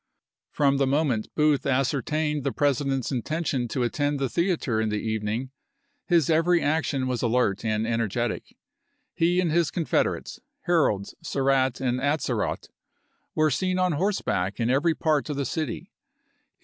From 0.49 0.77
the 0.77 0.87
moment 0.87 1.27
Booth 1.35 1.67
ascertained 1.67 2.43
the 2.43 2.51
Presi 2.51 2.89
dent's 2.89 3.11
intention 3.11 3.67
to 3.67 3.83
attend 3.83 4.17
the 4.17 4.29
theater 4.29 4.81
in 4.81 4.89
the 4.89 4.95
evening 4.95 5.51
his 6.07 6.27
every 6.27 6.59
action 6.59 7.05
was 7.07 7.21
alert 7.21 7.63
and 7.63 7.85
energetic. 7.85 8.57
He 9.13 9.39
and 9.39 9.51
his 9.51 9.69
confederates, 9.69 10.39
Herold, 10.65 11.13
Surratt, 11.21 11.79
and 11.79 11.99
Atzerodt, 11.99 12.69
were 13.35 13.51
THE 13.51 13.51
FOUKTEENTH 13.51 13.51
OF 13.51 13.53
APKIL 13.53 13.55
293 13.59 13.69
seen 13.69 13.77
on 13.77 13.91
horseback 13.91 14.59
in 14.59 14.69
every 14.71 14.95
part 14.95 15.29
of 15.29 15.35
the 15.37 15.45
city. 15.45 15.75
He 15.75 15.81
CHAP. 15.81 15.91